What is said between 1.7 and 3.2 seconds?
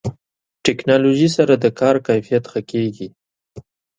کار کیفیت ښه کېږي.